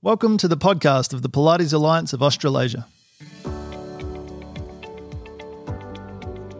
[0.00, 2.86] Welcome to the podcast of the Pilates Alliance of Australasia.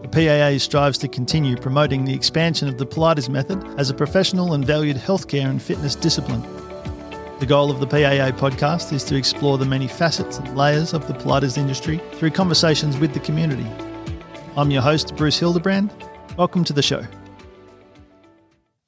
[0.03, 4.55] The PAA strives to continue promoting the expansion of the Pilates method as a professional
[4.55, 6.43] and valued healthcare and fitness discipline.
[7.39, 11.07] The goal of the PAA podcast is to explore the many facets and layers of
[11.07, 13.71] the Pilates industry through conversations with the community.
[14.57, 15.95] I'm your host, Bruce Hildebrand.
[16.37, 17.07] Welcome to the show.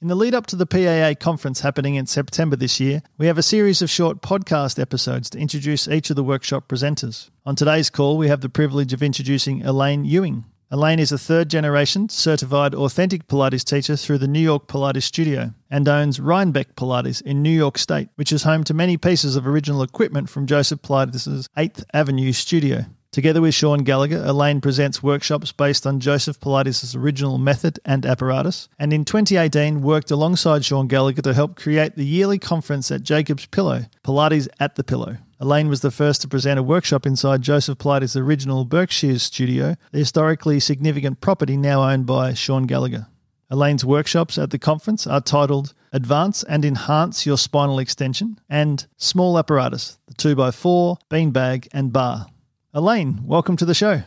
[0.02, 3.36] In the lead up to the PAA conference happening in September this year, we have
[3.36, 7.28] a series of short podcast episodes to introduce each of the workshop presenters.
[7.44, 10.46] On today's call, we have the privilege of introducing Elaine Ewing.
[10.70, 15.52] Elaine is a third generation certified authentic Pilates teacher through the New York Pilates Studio
[15.68, 19.46] and owns Rhinebeck Pilates in New York State, which is home to many pieces of
[19.46, 22.86] original equipment from Joseph Pilates' 8th Avenue studio.
[23.12, 28.68] Together with Sean Gallagher, Elaine presents workshops based on Joseph Pilates' original method and apparatus,
[28.78, 33.46] and in 2018 worked alongside Sean Gallagher to help create the yearly conference at Jacob's
[33.46, 35.16] Pillow, Pilates at the Pillow.
[35.40, 39.98] Elaine was the first to present a workshop inside Joseph Pilates' original Berkshire studio, the
[39.98, 43.08] historically significant property now owned by Sean Gallagher.
[43.50, 49.36] Elaine's workshops at the conference are titled Advance and Enhance Your Spinal Extension and Small
[49.36, 52.28] Apparatus, the 2x4, Beanbag, and Bar.
[52.72, 54.02] Elaine, welcome to the show.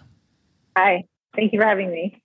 [0.77, 1.03] Hi,
[1.35, 2.21] thank you for having me.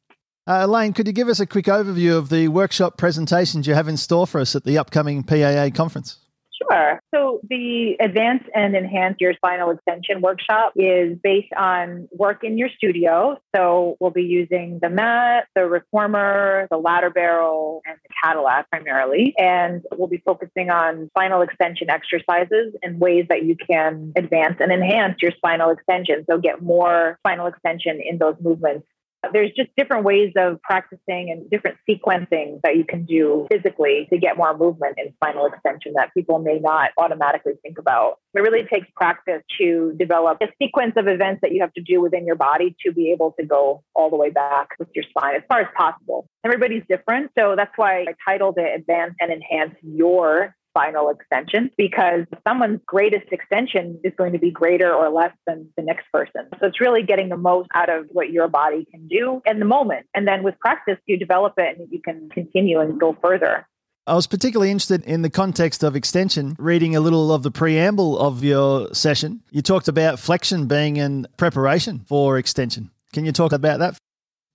[0.47, 3.89] Uh, Elaine, could you give us a quick overview of the workshop presentations you have
[3.89, 6.19] in store for us at the upcoming PAA conference?
[6.61, 7.01] Sure.
[7.15, 12.69] So the Advance and Enhance Your Spinal Extension workshop is based on work in your
[12.77, 13.39] studio.
[13.55, 19.35] So we'll be using the mat, the reformer, the ladder barrel, and the Cadillac primarily.
[19.39, 24.73] And we'll be focusing on spinal extension exercises and ways that you can advance and
[24.73, 26.25] enhance your spinal extension.
[26.29, 28.87] So get more spinal extension in those movements
[29.33, 34.19] there's just different ways of practicing and different sequencing that you can do physically to
[34.19, 38.19] get more movement in spinal extension that people may not automatically think about.
[38.35, 42.01] It really takes practice to develop a sequence of events that you have to do
[42.01, 45.37] within your body to be able to go all the way back with your spine
[45.37, 46.29] as far as possible.
[46.45, 47.31] Everybody's different.
[47.39, 53.27] So that's why I titled it Advance and Enhance Your spinal extension because someone's greatest
[53.33, 56.49] extension is going to be greater or less than the next person.
[56.61, 59.65] So it's really getting the most out of what your body can do in the
[59.65, 60.07] moment.
[60.15, 63.67] And then with practice, you develop it and you can continue and go further.
[64.07, 68.19] I was particularly interested in the context of extension, reading a little of the preamble
[68.19, 69.43] of your session.
[69.51, 72.91] You talked about flexion being in preparation for extension.
[73.13, 73.99] Can you talk about that?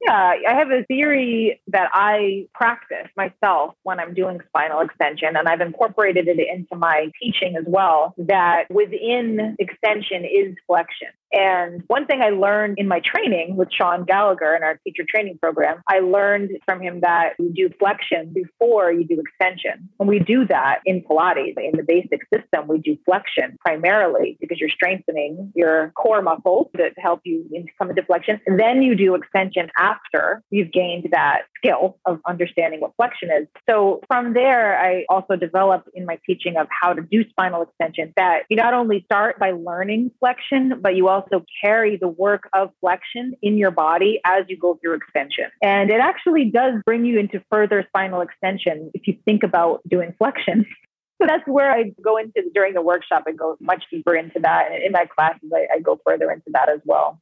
[0.06, 5.48] Yeah, I have a theory that I practice myself when I'm doing spinal extension, and
[5.48, 8.14] I've incorporated it into my teaching as well.
[8.18, 11.10] That within extension is flexion.
[11.34, 15.40] And one thing I learned in my training with Sean Gallagher in our teacher training
[15.42, 19.90] program, I learned from him that you do flexion before you do extension.
[20.00, 21.56] And we do that in Pilates.
[21.58, 26.94] In the basic system, we do flexion primarily because you're strengthening your core muscles that
[26.98, 27.46] help you
[27.80, 28.40] come into flexion.
[28.46, 33.48] And then you do extension after you've gained that skill of understanding what flexion is.
[33.70, 38.14] So from there, I also developed in my teaching of how to do spinal extension
[38.18, 42.50] that you not only start by learning flexion, but you also also carry the work
[42.54, 45.46] of flexion in your body as you go through extension.
[45.62, 50.14] And it actually does bring you into further spinal extension if you think about doing
[50.18, 50.66] flexion.
[51.22, 53.24] So that's where I go into during the workshop.
[53.28, 54.72] I go much deeper into that.
[54.72, 57.22] And in my classes, I, I go further into that as well.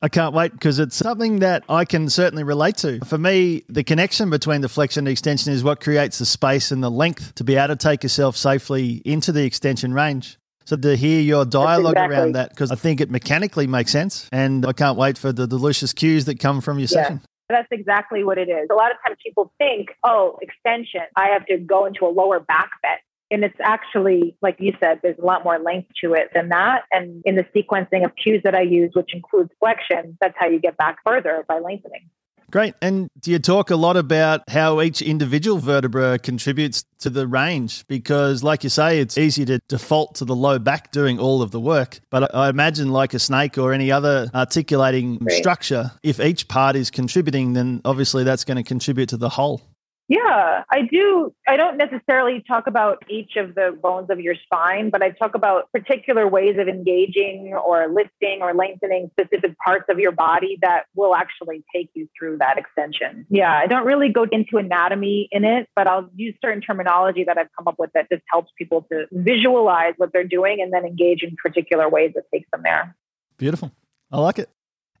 [0.00, 3.00] I can't wait because it's something that I can certainly relate to.
[3.04, 6.82] For me, the connection between the flexion and extension is what creates the space and
[6.82, 10.38] the length to be able to take yourself safely into the extension range.
[10.64, 12.16] So to hear your dialogue exactly.
[12.16, 15.46] around that, because I think it mechanically makes sense, and I can't wait for the
[15.46, 17.02] delicious cues that come from your yeah.
[17.02, 17.20] session.
[17.48, 18.68] That's exactly what it is.
[18.70, 22.40] A lot of times people think, oh, extension, I have to go into a lower
[22.40, 23.00] back bend.
[23.30, 26.82] And it's actually, like you said, there's a lot more length to it than that.
[26.90, 30.60] And in the sequencing of cues that I use, which includes flexion, that's how you
[30.60, 32.10] get back further by lengthening.
[32.52, 32.74] Great.
[32.82, 37.86] And do you talk a lot about how each individual vertebra contributes to the range?
[37.86, 41.50] Because, like you say, it's easy to default to the low back doing all of
[41.50, 42.00] the work.
[42.10, 45.32] But I imagine, like a snake or any other articulating right.
[45.32, 49.62] structure, if each part is contributing, then obviously that's going to contribute to the whole.
[50.08, 51.32] Yeah, I do.
[51.48, 55.34] I don't necessarily talk about each of the bones of your spine, but I talk
[55.34, 60.84] about particular ways of engaging or lifting or lengthening specific parts of your body that
[60.94, 63.26] will actually take you through that extension.
[63.30, 67.38] Yeah, I don't really go into anatomy in it, but I'll use certain terminology that
[67.38, 70.84] I've come up with that just helps people to visualize what they're doing and then
[70.84, 72.94] engage in particular ways that takes them there.
[73.38, 73.72] Beautiful.
[74.10, 74.50] I like it.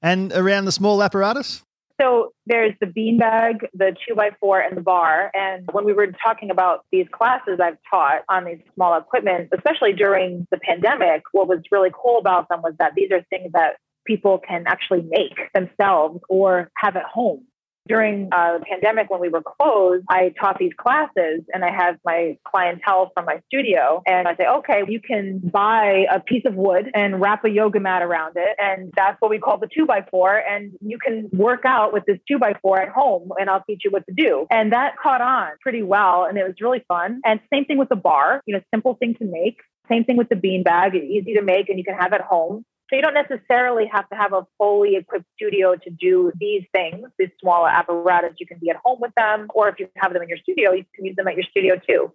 [0.00, 1.62] And around the small apparatus?
[2.00, 5.30] So there's the beanbag, the two by four, and the bar.
[5.34, 9.92] And when we were talking about these classes I've taught on these small equipment, especially
[9.92, 13.76] during the pandemic, what was really cool about them was that these are things that
[14.04, 17.44] people can actually make themselves or have at home
[17.88, 21.96] during uh, the pandemic when we were closed, I taught these classes and I have
[22.04, 24.02] my clientele from my studio.
[24.06, 27.80] And I say, okay, you can buy a piece of wood and wrap a yoga
[27.80, 28.56] mat around it.
[28.58, 30.36] And that's what we call the two by four.
[30.36, 33.82] And you can work out with this two by four at home and I'll teach
[33.84, 34.46] you what to do.
[34.50, 36.24] And that caught on pretty well.
[36.24, 37.20] And it was really fun.
[37.24, 39.58] And same thing with the bar, you know, simple thing to make.
[39.88, 42.64] Same thing with the bean bag, easy to make and you can have at home.
[42.92, 47.08] So you don't necessarily have to have a fully equipped studio to do these things,
[47.18, 48.34] these small apparatus.
[48.38, 50.72] You can be at home with them, or if you have them in your studio,
[50.72, 52.12] you can use them at your studio too.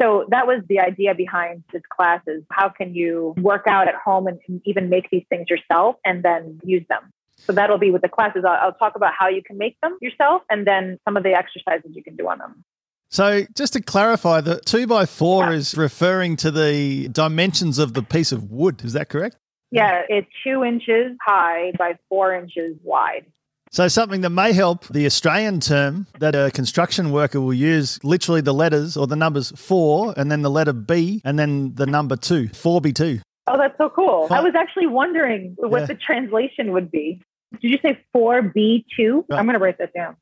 [0.00, 3.96] So that was the idea behind this class is how can you work out at
[3.96, 7.10] home and even make these things yourself and then use them.
[7.38, 8.44] So that'll be with the classes.
[8.46, 11.30] I'll, I'll talk about how you can make them yourself and then some of the
[11.30, 12.64] exercises you can do on them.
[13.08, 15.56] So, just to clarify, the two by four yeah.
[15.56, 18.84] is referring to the dimensions of the piece of wood.
[18.84, 19.36] Is that correct?
[19.70, 23.26] Yeah, it's two inches high by four inches wide.
[23.72, 28.40] So, something that may help the Australian term that a construction worker will use literally
[28.40, 32.16] the letters or the numbers four and then the letter B and then the number
[32.16, 33.22] two, 4B2.
[33.46, 34.26] Oh, that's so cool.
[34.30, 35.86] I was actually wondering what yeah.
[35.86, 37.22] the translation would be.
[37.60, 39.24] Did you say 4B2?
[39.30, 40.16] I'm going to write that down.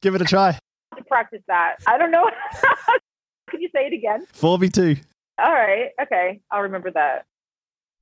[0.00, 0.58] Give it a try.
[0.96, 1.76] To practice that.
[1.86, 2.30] I don't know.
[3.50, 4.26] Can you say it again?
[4.34, 5.00] 4B2.
[5.38, 5.90] All right.
[6.00, 6.40] Okay.
[6.50, 7.26] I'll remember that.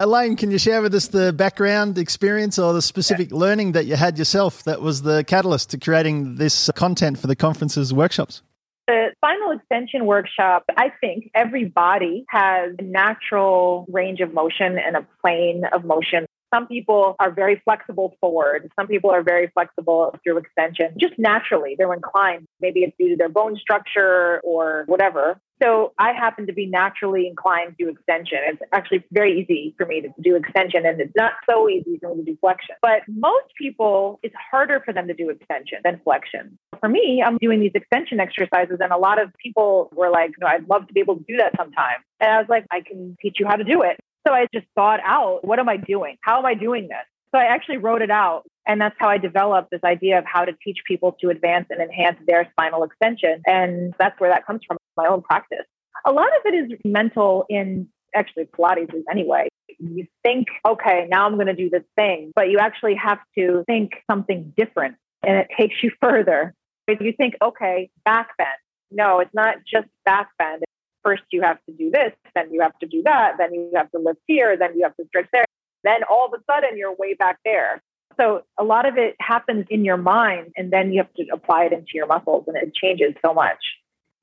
[0.02, 3.36] Elaine, can you share with us the background experience or the specific yeah.
[3.36, 7.36] learning that you had yourself that was the catalyst to creating this content for the
[7.36, 8.42] conferences workshops?
[8.88, 14.96] The spinal extension workshop, I think every body has a natural range of motion and
[14.96, 18.70] a plane of motion some people are very flexible forward.
[18.78, 21.74] Some people are very flexible through extension, just naturally.
[21.76, 22.46] They're inclined.
[22.60, 25.40] Maybe it's due to their bone structure or whatever.
[25.62, 28.38] So I happen to be naturally inclined to extension.
[28.48, 32.14] It's actually very easy for me to do extension and it's not so easy for
[32.14, 32.74] me to do flexion.
[32.82, 36.58] But most people, it's harder for them to do extension than flexion.
[36.80, 40.48] For me, I'm doing these extension exercises and a lot of people were like, no,
[40.48, 41.98] I'd love to be able to do that sometime.
[42.18, 44.00] And I was like, I can teach you how to do it.
[44.26, 46.16] So I just thought out, what am I doing?
[46.20, 47.06] How am I doing this?
[47.34, 48.44] So I actually wrote it out.
[48.66, 51.80] And that's how I developed this idea of how to teach people to advance and
[51.80, 53.42] enhance their spinal extension.
[53.46, 55.66] And that's where that comes from, my own practice.
[56.04, 59.48] A lot of it is mental in actually Pilates is anyway.
[59.78, 63.64] You think, okay, now I'm going to do this thing, but you actually have to
[63.66, 66.54] think something different and it takes you further.
[66.86, 68.48] If you think, okay, back bend.
[68.90, 70.62] No, it's not just back bend
[71.02, 73.90] first you have to do this, then you have to do that, then you have
[73.92, 75.44] to lift here, then you have to stretch there.
[75.84, 77.82] Then all of a sudden you're way back there.
[78.16, 81.64] So a lot of it happens in your mind and then you have to apply
[81.64, 83.58] it into your muscles and it changes so much.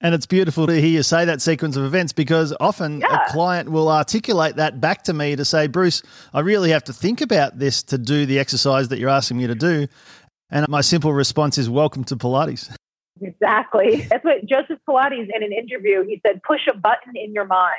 [0.01, 3.25] And it's beautiful to hear you say that sequence of events because often yeah.
[3.25, 6.01] a client will articulate that back to me to say, Bruce,
[6.33, 9.47] I really have to think about this to do the exercise that you're asking me
[9.47, 9.87] to do.
[10.49, 12.73] And my simple response is, Welcome to Pilates.
[13.21, 14.07] Exactly.
[14.09, 17.75] That's what Joseph Pilates in an interview, he said, push a button in your mind.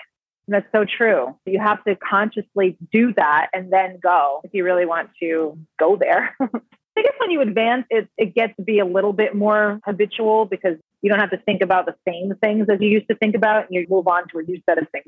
[0.46, 1.36] And that's so true.
[1.46, 5.96] You have to consciously do that and then go if you really want to go
[5.96, 6.36] there.
[6.40, 10.44] I guess when you advance, it, it gets to be a little bit more habitual
[10.44, 13.34] because you don't have to think about the same things as you used to think
[13.34, 15.06] about, and you move on to a new set of things.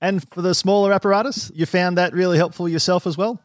[0.00, 3.40] And for the smaller apparatus, you found that really helpful yourself as well?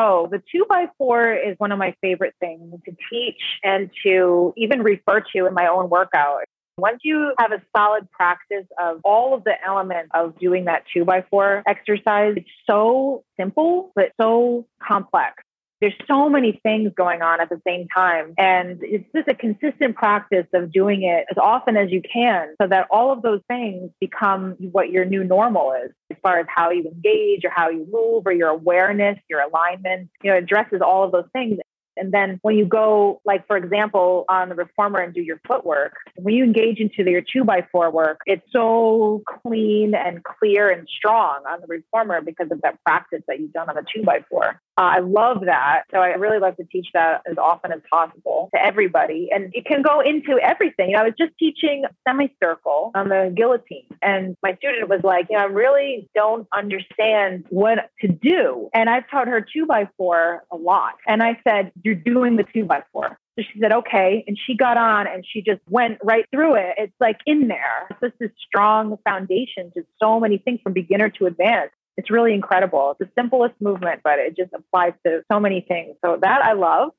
[0.00, 4.54] Oh, the two by four is one of my favorite things to teach and to
[4.56, 6.44] even refer to in my own workout.
[6.78, 11.04] Once you have a solid practice of all of the elements of doing that two
[11.04, 15.42] by four exercise, it's so simple, but so complex
[15.80, 18.34] there's so many things going on at the same time.
[18.36, 22.68] And it's just a consistent practice of doing it as often as you can so
[22.68, 26.70] that all of those things become what your new normal is as far as how
[26.70, 31.04] you engage or how you move or your awareness, your alignment, you know, addresses all
[31.04, 31.58] of those things.
[31.98, 35.94] And then when you go, like, for example, on the reformer and do your footwork,
[36.16, 40.88] when you engage into your two by four work, it's so clean and clear and
[40.88, 44.20] strong on the reformer because of that practice that you've done on the two by
[44.30, 44.60] four.
[44.78, 45.82] Uh, I love that.
[45.90, 49.28] So I really love to teach that as often as possible to everybody.
[49.32, 50.90] And it can go into everything.
[50.90, 55.26] You know, I was just teaching semicircle on the guillotine, and my student was like,
[55.30, 58.70] you know, I really don't understand what to do.
[58.72, 60.94] And I've taught her two by four a lot.
[61.08, 63.18] And I said, You're doing the two by four.
[63.38, 64.24] So she said, okay.
[64.26, 66.74] And she got on and she just went right through it.
[66.76, 67.88] It's like in there.
[68.00, 72.92] This strong foundation to so many things from beginner to advanced it's really incredible.
[72.92, 75.96] It's the simplest movement, but it just applies to so many things.
[76.02, 76.90] So that I love.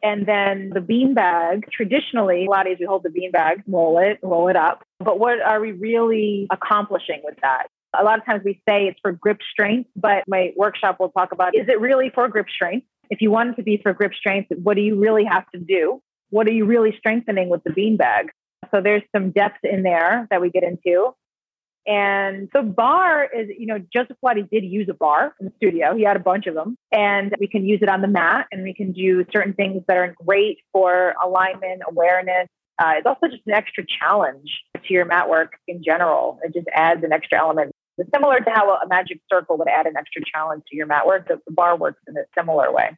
[0.00, 4.48] And then the bean bag, traditionally, Pilates, we hold the bean bag, roll it, roll
[4.48, 4.84] it up.
[5.00, 7.66] But what are we really accomplishing with that?
[7.98, 11.32] A lot of times we say it's for grip strength, but my workshop will talk
[11.32, 12.86] about is it really for grip strength?
[13.10, 15.58] If you want it to be for grip strength, what do you really have to
[15.58, 16.00] do?
[16.30, 18.30] What are you really strengthening with the bean bag?
[18.70, 21.14] So there's some depth in there that we get into.
[21.86, 25.94] And the bar is, you know, Joseph Pilates did use a bar in the studio.
[25.94, 26.76] He had a bunch of them.
[26.92, 29.96] And we can use it on the mat and we can do certain things that
[29.96, 32.48] are great for alignment, awareness.
[32.78, 36.38] Uh, it's also just an extra challenge to your mat work in general.
[36.42, 37.72] It just adds an extra element.
[37.98, 41.06] It's similar to how a magic circle would add an extra challenge to your mat
[41.06, 41.28] work.
[41.28, 42.96] The bar works in a similar way.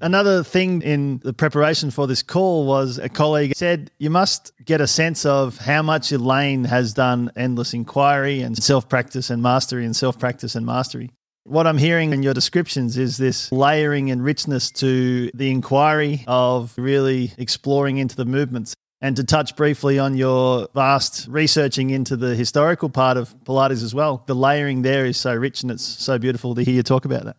[0.00, 4.80] Another thing in the preparation for this call was a colleague said you must get
[4.80, 9.84] a sense of how much Elaine has done endless inquiry and self practice and mastery
[9.84, 11.10] and self practice and mastery.
[11.44, 16.72] What I'm hearing in your descriptions is this layering and richness to the inquiry of
[16.76, 18.74] really exploring into the movements.
[19.00, 23.92] And to touch briefly on your vast researching into the historical part of Pilates as
[23.92, 27.04] well, the layering there is so rich and it's so beautiful to hear you talk
[27.04, 27.36] about that.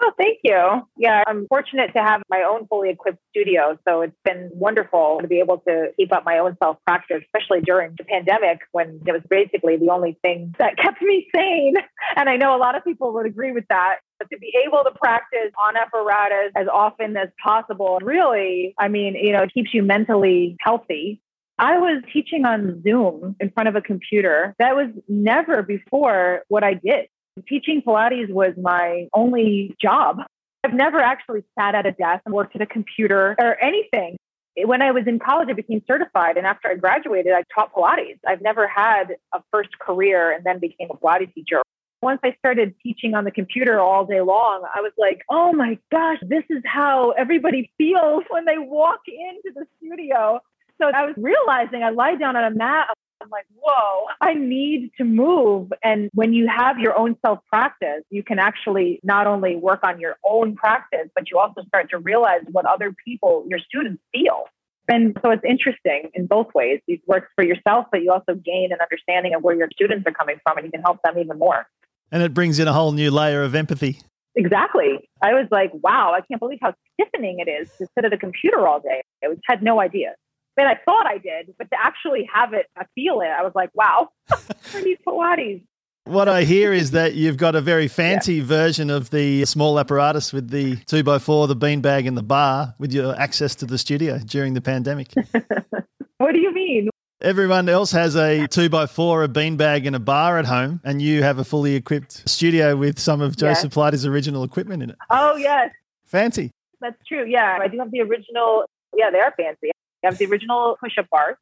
[0.00, 0.82] Oh, thank you.
[0.96, 3.78] Yeah, I'm fortunate to have my own fully equipped studio.
[3.86, 7.60] So it's been wonderful to be able to keep up my own self practice, especially
[7.60, 11.74] during the pandemic when it was basically the only thing that kept me sane.
[12.16, 13.98] And I know a lot of people would agree with that.
[14.18, 19.14] But to be able to practice on apparatus as often as possible, really, I mean,
[19.14, 21.20] you know, it keeps you mentally healthy.
[21.58, 24.54] I was teaching on Zoom in front of a computer.
[24.58, 27.06] That was never before what I did.
[27.48, 30.18] Teaching Pilates was my only job.
[30.62, 34.16] I've never actually sat at a desk and worked at a computer or anything.
[34.56, 36.36] When I was in college, I became certified.
[36.36, 38.18] And after I graduated, I taught Pilates.
[38.26, 41.60] I've never had a first career and then became a Pilates teacher.
[42.02, 45.76] Once I started teaching on the computer all day long, I was like, oh my
[45.90, 50.38] gosh, this is how everybody feels when they walk into the studio.
[50.80, 52.88] So I was realizing I lie down on a mat,
[53.24, 55.72] I'm like, whoa, I need to move.
[55.82, 59.98] And when you have your own self practice, you can actually not only work on
[59.98, 64.44] your own practice, but you also start to realize what other people, your students, feel.
[64.88, 66.80] And so it's interesting in both ways.
[66.86, 70.12] It works for yourself, but you also gain an understanding of where your students are
[70.12, 71.66] coming from and you can help them even more.
[72.12, 74.00] And it brings in a whole new layer of empathy.
[74.36, 75.08] Exactly.
[75.22, 78.18] I was like, wow, I can't believe how stiffening it is to sit at a
[78.18, 79.00] computer all day.
[79.22, 80.14] I had no idea.
[80.56, 83.28] And I thought I did, but to actually have it, I feel it.
[83.28, 85.62] I was like, wow, for these Pilates.
[86.06, 88.44] What I hear is that you've got a very fancy yeah.
[88.44, 92.74] version of the small apparatus with the two by four, the beanbag, and the bar
[92.78, 95.14] with your access to the studio during the pandemic.
[96.18, 96.90] what do you mean?
[97.22, 101.00] Everyone else has a two by four, a beanbag, and a bar at home, and
[101.00, 103.74] you have a fully equipped studio with some of Joseph yes.
[103.74, 104.96] Pilates' original equipment in it.
[105.08, 105.70] Oh, yes.
[106.04, 106.50] Fancy.
[106.82, 107.24] That's true.
[107.26, 108.66] Yeah, I do have the original.
[108.94, 109.70] Yeah, they are fancy.
[110.04, 111.36] I have the original push up bars.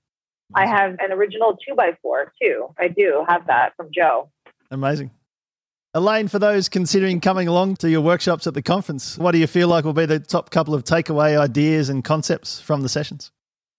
[0.55, 2.69] I have an original two by four too.
[2.79, 4.31] I do have that from Joe.
[4.71, 5.11] Amazing.
[5.95, 9.47] Elaine, for those considering coming along to your workshops at the conference, what do you
[9.47, 13.31] feel like will be the top couple of takeaway ideas and concepts from the sessions?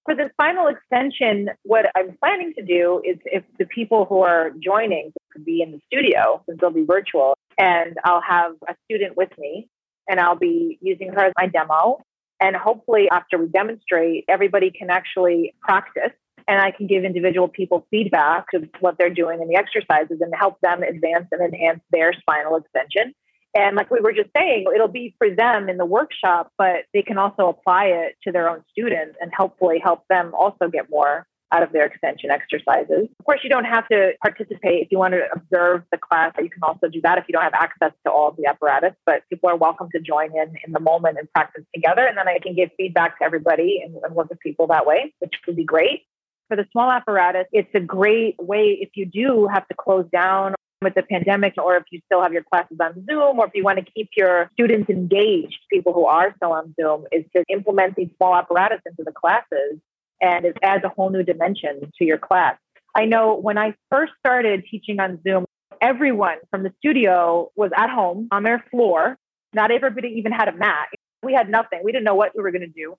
[0.06, 4.52] For the spinal extension, what I'm planning to do is if the people who are
[4.64, 9.16] joining could be in the studio, since they'll be virtual, and I'll have a student
[9.18, 9.70] with me
[10.08, 12.00] and I'll be using her as my demo.
[12.40, 16.12] And hopefully, after we demonstrate, everybody can actually practice
[16.48, 20.34] and I can give individual people feedback of what they're doing in the exercises and
[20.38, 23.14] help them advance and enhance their spinal extension.
[23.56, 27.04] And like we were just saying, it'll be for them in the workshop, but they
[27.04, 31.28] can also apply it to their own students and hopefully help them also get more
[31.54, 33.08] out of their extension exercises.
[33.20, 36.34] Of course, you don't have to participate if you want to observe the class.
[36.40, 38.94] You can also do that if you don't have access to all of the apparatus,
[39.06, 42.06] but people are welcome to join in in the moment and practice together.
[42.06, 45.14] And then I can give feedback to everybody and, and work with people that way,
[45.20, 46.02] which would be great.
[46.50, 50.56] For the small apparatus, it's a great way if you do have to close down
[50.82, 53.64] with the pandemic, or if you still have your classes on Zoom, or if you
[53.64, 57.96] want to keep your students engaged, people who are still on Zoom, is to implement
[57.96, 59.80] these small apparatus into the classes
[60.24, 62.56] and it adds a whole new dimension to your class.
[62.96, 65.46] I know when I first started teaching on Zoom,
[65.82, 69.18] everyone from the studio was at home on their floor.
[69.54, 70.88] Not everybody even had a mat.
[71.22, 71.82] We had nothing.
[71.84, 72.96] We didn't know what we were going to do.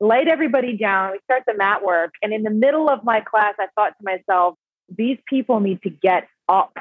[0.00, 1.12] Laid everybody down.
[1.12, 2.12] We start the mat work.
[2.22, 4.54] And in the middle of my class, I thought to myself,
[4.96, 6.72] these people need to get up.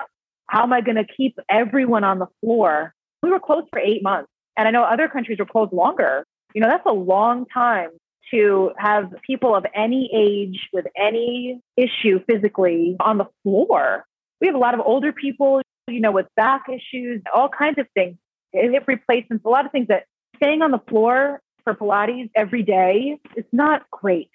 [0.48, 2.94] How am I going to keep everyone on the floor?
[3.24, 4.30] We were closed for eight months.
[4.56, 6.26] And I know other countries were closed longer.
[6.54, 7.90] You know, that's a long time
[8.32, 14.06] to have people of any age with any issue physically on the floor.
[14.42, 17.88] We have a lot of older people, you know, with back issues, all kinds of
[17.94, 18.18] things,
[18.54, 20.06] hip replacements, a lot of things that
[20.38, 24.30] staying on the floor for Pilates every day is not great.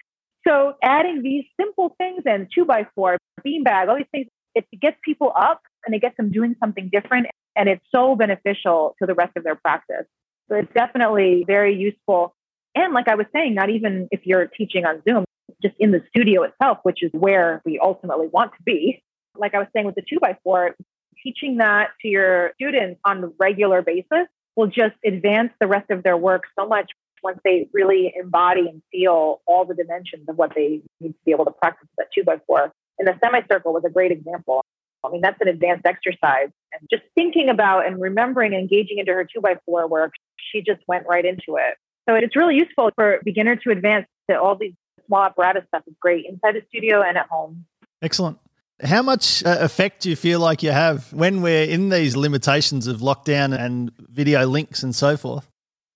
[0.46, 4.96] So adding these simple things and two by four, beanbag, all these things, it gets
[5.02, 7.28] people up and it gets them doing something different.
[7.56, 10.06] And it's so beneficial to the rest of their practice.
[10.48, 12.34] So it's definitely very useful.
[12.74, 15.24] And like I was saying, not even if you're teaching on Zoom,
[15.62, 19.02] just in the studio itself, which is where we ultimately want to be.
[19.36, 20.74] Like I was saying with the two by four,
[21.22, 24.26] teaching that to your students on a regular basis
[24.56, 26.90] will just advance the rest of their work so much
[27.22, 31.32] once they really embody and feel all the dimensions of what they need to be
[31.32, 32.70] able to practice that two by four.
[32.98, 34.62] And the semicircle was a great example.
[35.02, 36.48] I mean, that's an advanced exercise.
[36.72, 40.12] And just thinking about and remembering and engaging into her two by four work,
[40.52, 41.76] she just went right into it.
[42.08, 44.74] So it's really useful for beginner to advance to all these
[45.06, 47.64] small apparatus stuff is great inside the studio and at home.
[48.02, 48.38] Excellent.
[48.82, 52.86] How much uh, effect do you feel like you have when we're in these limitations
[52.86, 55.48] of lockdown and video links and so forth?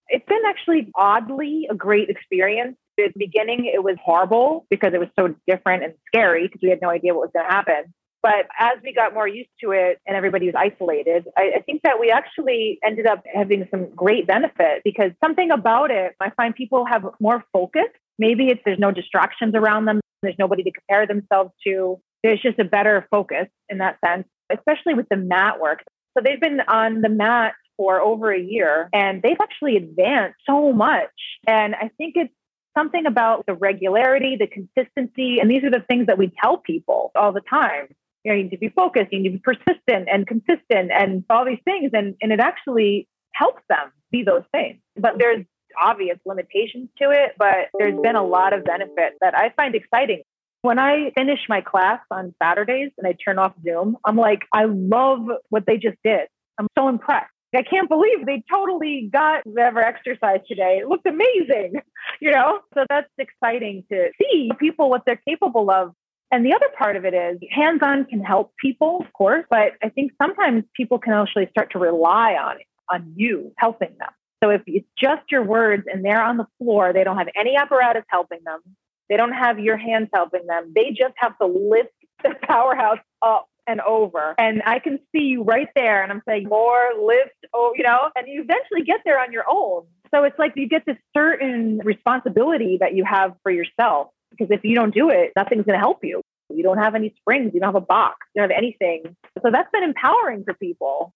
[0.08, 2.76] It's been actually oddly a great experience.
[2.98, 6.70] At the beginning, it was horrible because it was so different and scary because we
[6.70, 7.94] had no idea what was going to happen.
[8.22, 11.82] But as we got more used to it and everybody was isolated, I, I, think
[11.82, 16.54] that we actually ended up having some great benefit because something about it, I find
[16.54, 17.86] people have more focus.
[18.18, 22.00] Maybe it's there's no distractions around them, there's nobody to compare themselves to.
[22.24, 25.84] There's just a better focus in that sense, especially with the mat work.
[26.16, 30.72] So they've been on the mat for over a year and they've actually advanced so
[30.72, 31.12] much.
[31.46, 32.34] And I think it's
[32.76, 35.38] something about the regularity, the consistency.
[35.38, 37.88] And these are the things that we tell people all the time
[38.24, 41.24] you know, you need to be focused, you need to be persistent and consistent and
[41.30, 41.90] all these things.
[41.92, 44.78] And, and it actually helps them be those things.
[44.96, 45.44] But there's
[45.80, 50.22] obvious limitations to it, but there's been a lot of benefit that I find exciting.
[50.62, 54.64] When I finish my class on Saturdays and I turn off Zoom, I'm like, I
[54.64, 56.26] love what they just did.
[56.58, 57.30] I'm so impressed.
[57.54, 60.80] I can't believe they totally got whatever exercise today.
[60.82, 61.80] It looked amazing,
[62.20, 62.60] you know?
[62.74, 65.92] So that's exciting to see people what they're capable of
[66.30, 69.72] and the other part of it is hands on can help people, of course, but
[69.82, 74.10] I think sometimes people can actually start to rely on it, on you helping them.
[74.42, 77.56] So if it's just your words and they're on the floor, they don't have any
[77.56, 78.60] apparatus helping them,
[79.08, 81.90] they don't have your hands helping them, they just have to lift
[82.22, 84.34] the powerhouse up and over.
[84.38, 86.02] And I can see you right there.
[86.02, 89.44] And I'm saying, more lift, oh, you know, and you eventually get there on your
[89.48, 89.84] own.
[90.14, 94.08] So it's like you get this certain responsibility that you have for yourself.
[94.38, 96.22] Because if you don't do it, nothing's going to help you.
[96.50, 99.16] You don't have any springs, you don't have a box, you don't have anything.
[99.42, 101.12] So that's been empowering for people.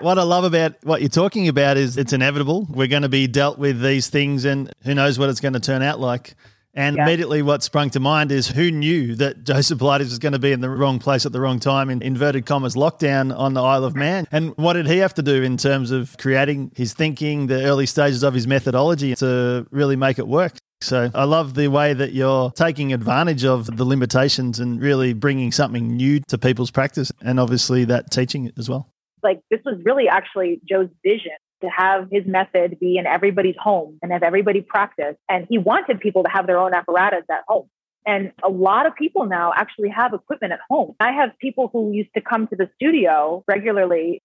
[0.00, 2.66] What I love about what you're talking about is it's inevitable.
[2.70, 5.60] We're going to be dealt with these things, and who knows what it's going to
[5.60, 6.34] turn out like.
[6.74, 7.04] And yeah.
[7.04, 10.52] immediately, what sprung to mind is who knew that Joseph Pilates was going to be
[10.52, 13.84] in the wrong place at the wrong time in inverted commas lockdown on the Isle
[13.84, 14.26] of Man?
[14.32, 17.86] And what did he have to do in terms of creating his thinking, the early
[17.86, 20.54] stages of his methodology to really make it work?
[20.80, 25.52] So I love the way that you're taking advantage of the limitations and really bringing
[25.52, 28.88] something new to people's practice and obviously that teaching as well.
[29.22, 33.98] Like this was really actually Joe's vision to have his method be in everybody's home
[34.02, 35.16] and have everybody practice.
[35.28, 37.68] And he wanted people to have their own apparatus at home.
[38.04, 40.94] And a lot of people now actually have equipment at home.
[40.98, 44.22] I have people who used to come to the studio regularly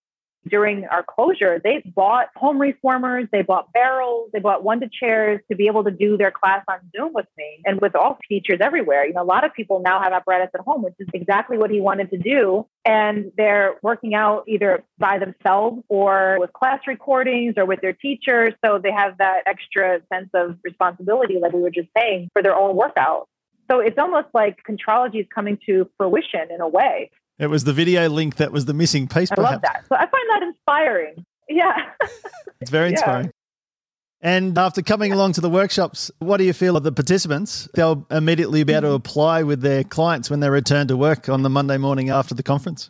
[0.49, 5.55] during our closure, they bought home reformers, they bought barrels, they bought Wunda chairs to
[5.55, 9.05] be able to do their class on Zoom with me and with all teachers everywhere.
[9.05, 11.69] You know, a lot of people now have apparatus at home, which is exactly what
[11.69, 12.65] he wanted to do.
[12.85, 18.53] And they're working out either by themselves or with class recordings or with their teachers.
[18.65, 22.55] So they have that extra sense of responsibility, like we were just saying, for their
[22.55, 23.27] own workout.
[23.69, 27.11] So it's almost like Contrology is coming to fruition in a way.
[27.39, 29.29] It was the video link that was the missing piece.
[29.29, 29.47] Perhaps.
[29.47, 29.85] I love that.
[29.87, 31.25] So I find that inspiring.
[31.49, 31.75] Yeah.
[32.61, 33.25] it's very inspiring.
[33.25, 33.31] Yeah.
[34.19, 37.69] And after coming along to the workshops, what do you feel of the participants?
[37.75, 41.43] They'll immediately be able to apply with their clients when they return to work on
[41.43, 42.89] the Monday morning after the conference?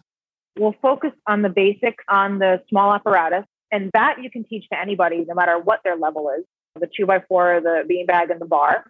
[0.58, 4.80] We'll focus on the basics on the small apparatus, and that you can teach to
[4.80, 6.46] anybody, no matter what their level is
[6.80, 8.86] the two by four, the beanbag, and the bar.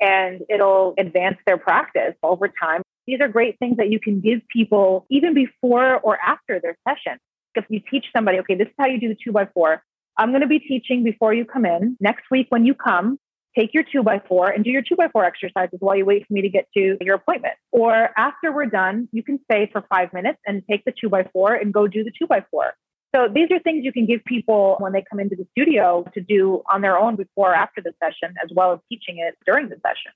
[0.00, 2.82] And it'll advance their practice over time.
[3.06, 7.18] These are great things that you can give people even before or after their session.
[7.54, 9.82] If you teach somebody, okay, this is how you do the two by four.
[10.18, 11.96] I'm going to be teaching before you come in.
[12.00, 13.18] Next week, when you come,
[13.56, 16.26] take your two by four and do your two by four exercises while you wait
[16.26, 17.54] for me to get to your appointment.
[17.72, 21.24] Or after we're done, you can stay for five minutes and take the two by
[21.32, 22.74] four and go do the two by four.
[23.14, 26.20] So these are things you can give people when they come into the studio to
[26.20, 29.68] do on their own before or after the session, as well as teaching it during
[29.68, 30.12] the session.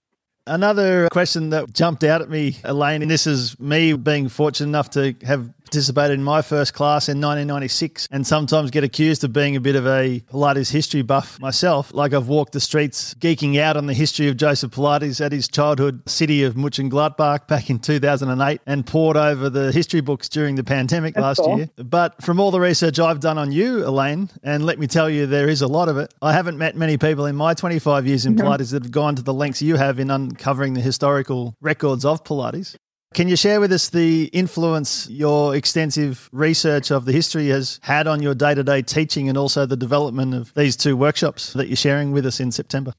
[0.46, 4.90] Another question that jumped out at me, Elaine, and this is me being fortunate enough
[4.90, 9.54] to have participated in my first class in 1996 and sometimes get accused of being
[9.54, 11.94] a bit of a Pilates history buff myself.
[11.94, 15.46] Like I've walked the streets geeking out on the history of Joseph Pilates at his
[15.46, 20.64] childhood city of Mönchengladbach back in 2008 and pored over the history books during the
[20.64, 21.59] pandemic That's last cool.
[21.59, 21.70] year.
[21.76, 25.26] But from all the research I've done on you, Elaine, and let me tell you,
[25.26, 26.12] there is a lot of it.
[26.20, 28.44] I haven't met many people in my 25 years in mm-hmm.
[28.44, 32.24] Pilates that have gone to the lengths you have in uncovering the historical records of
[32.24, 32.74] Pilates.
[33.12, 38.07] Can you share with us the influence your extensive research of the history has had
[38.07, 41.66] on your day to day teaching and also the development of these two workshops that
[41.66, 42.92] you're sharing with us in September?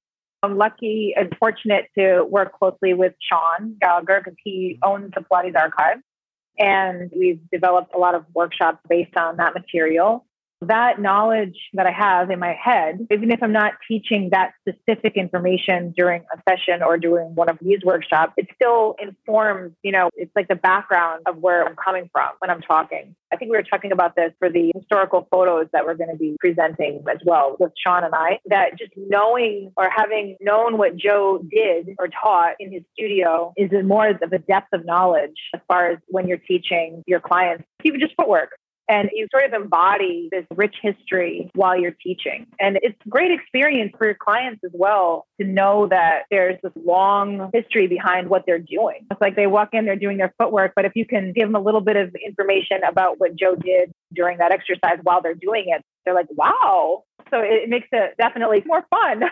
[0.43, 5.55] I'm lucky and fortunate to work closely with Sean Gallagher because he owns the Pilates
[5.55, 5.99] archive.
[6.59, 10.25] And we've developed a lot of workshops based on that material.
[10.61, 15.15] That knowledge that I have in my head, even if I'm not teaching that specific
[15.15, 20.09] information during a session or during one of these workshops, it still informs, you know,
[20.15, 23.15] it's like the background of where I'm coming from when I'm talking.
[23.33, 26.17] I think we were talking about this for the historical photos that we're going to
[26.17, 30.95] be presenting as well with Sean and I, that just knowing or having known what
[30.95, 35.61] Joe did or taught in his studio is more of a depth of knowledge as
[35.67, 38.51] far as when you're teaching your clients, even just footwork.
[38.89, 42.47] And you sort of embody this rich history while you're teaching.
[42.59, 46.73] And it's a great experience for your clients as well to know that there's this
[46.75, 49.05] long history behind what they're doing.
[49.09, 51.55] It's like they walk in, they're doing their footwork, but if you can give them
[51.55, 55.65] a little bit of information about what Joe did during that exercise while they're doing
[55.67, 57.03] it, they're like, wow.
[57.29, 59.23] So it makes it definitely more fun.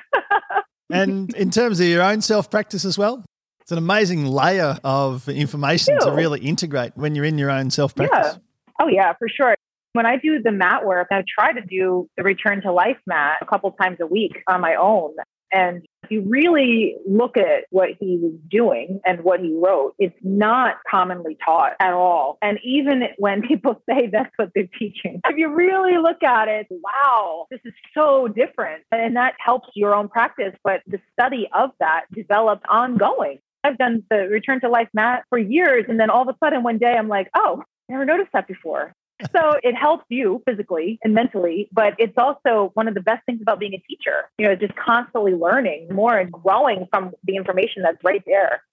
[0.90, 3.26] and in terms of your own self practice as well,
[3.70, 7.94] it's an amazing layer of information to really integrate when you're in your own self
[7.98, 8.36] Yeah.
[8.80, 9.56] Oh, yeah, for sure.
[9.94, 13.38] When I do the mat work, I try to do the return to life mat
[13.42, 15.16] a couple times a week on my own.
[15.52, 20.16] And if you really look at what he was doing and what he wrote, it's
[20.22, 22.38] not commonly taught at all.
[22.42, 26.68] And even when people say that's what they're teaching, if you really look at it,
[26.70, 28.84] wow, this is so different.
[28.92, 30.54] And that helps your own practice.
[30.64, 33.40] But the study of that developed ongoing.
[33.64, 35.86] I've done the return to life mat for years.
[35.90, 38.94] And then all of a sudden, one day, I'm like, oh, never noticed that before.
[39.34, 43.42] So it helps you physically and mentally, but it's also one of the best things
[43.42, 44.30] about being a teacher.
[44.38, 48.64] You know, just constantly learning more and growing from the information that's right there.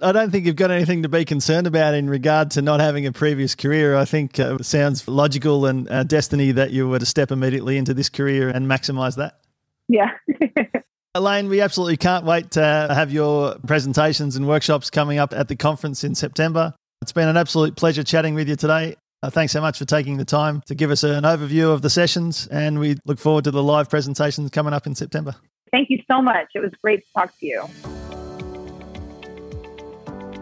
[0.00, 3.06] I don't think you've got anything to be concerned about in regard to not having
[3.06, 3.96] a previous career.
[3.96, 7.76] I think uh, it sounds logical and uh, destiny that you were to step immediately
[7.76, 9.40] into this career and maximize that.
[9.88, 10.10] Yeah.
[11.14, 15.56] Elaine, we absolutely can't wait to have your presentations and workshops coming up at the
[15.56, 16.74] conference in September.
[17.00, 18.96] It's been an absolute pleasure chatting with you today.
[19.22, 21.90] Uh, thanks so much for taking the time to give us an overview of the
[21.90, 25.34] sessions, and we look forward to the live presentations coming up in September.
[25.70, 26.48] Thank you so much.
[26.54, 27.64] It was great to talk to you.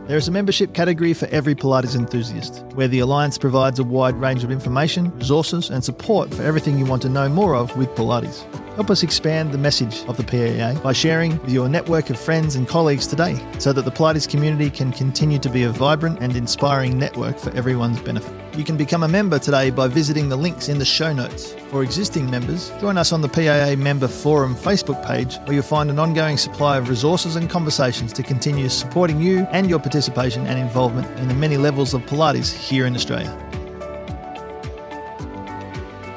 [0.07, 4.15] There is a membership category for every Pilates enthusiast, where the Alliance provides a wide
[4.17, 7.89] range of information, resources, and support for everything you want to know more of with
[7.91, 8.45] Pilates.
[8.77, 12.57] Help us expand the message of the PAA by sharing with your network of friends
[12.57, 16.37] and colleagues today so that the Pilates community can continue to be a vibrant and
[16.37, 18.31] inspiring network for everyone's benefit.
[18.55, 21.55] You can become a member today by visiting the links in the show notes.
[21.71, 25.89] For existing members, join us on the PAA Member Forum Facebook page where you'll find
[25.89, 30.59] an ongoing supply of resources and conversations to continue supporting you and your participation and
[30.59, 33.35] involvement in the many levels of Pilates here in Australia.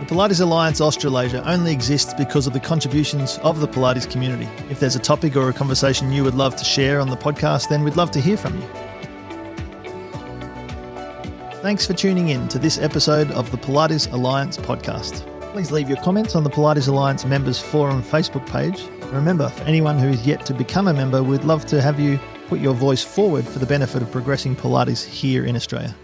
[0.10, 4.50] Pilates Alliance Australasia only exists because of the contributions of the Pilates community.
[4.68, 7.70] If there's a topic or a conversation you would love to share on the podcast,
[7.70, 8.68] then we'd love to hear from you.
[11.62, 15.28] Thanks for tuning in to this episode of the Pilates Alliance podcast.
[15.54, 18.82] Please leave your comments on the Pilates Alliance Members Forum Facebook page.
[19.14, 22.20] Remember, for anyone who is yet to become a member, we'd love to have you
[22.48, 25.96] put your voice forward for the benefit of progressing Pilates here in Australia.